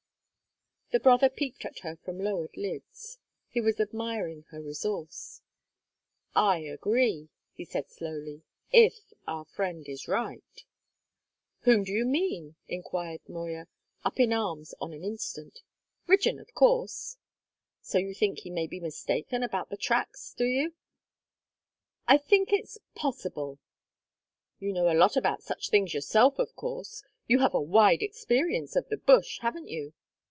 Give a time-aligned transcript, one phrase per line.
[0.93, 3.17] The brother peeped at her from lowered lids.
[3.47, 5.39] He was admiring her resource.
[6.35, 8.43] "I agree," he said slowly,
[8.73, 10.65] "if our friend is right."
[11.61, 13.67] "Whom do you mean?" inquired Moya,
[14.03, 15.61] up in arms on the instant.
[16.07, 17.15] "Rigden, of course."
[17.79, 20.73] "So you think he may be mistaken about the tracks, do you?"
[22.05, 23.59] "I think it's possible."
[24.59, 27.01] "You know a lot about such things yourself, of course!
[27.27, 29.93] You have a wide experience of the bush, haven't you?